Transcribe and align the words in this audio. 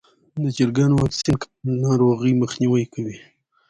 د 0.41 0.43
چرګانو 0.57 0.95
واکسین 1.01 1.35
کول 1.41 1.71
ناروغۍ 1.85 2.33
مخنیوی 2.41 2.85
کوي. 2.93 3.15